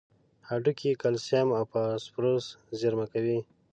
[0.49, 2.45] هډوکي کلسیم او فاسفورس
[2.79, 3.39] زیرمه کوي.